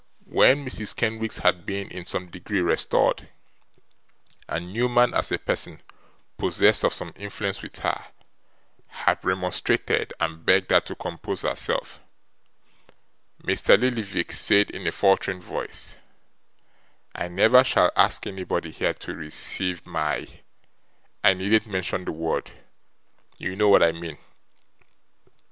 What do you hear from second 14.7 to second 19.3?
in a faltering voice: 'I never shall ask anybody here to